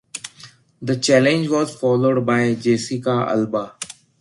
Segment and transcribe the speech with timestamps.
[0.81, 3.75] The challenge was followed by Jessica Alba.